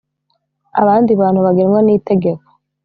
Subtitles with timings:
[0.81, 2.47] abandi bantu bagenwa n’itegeko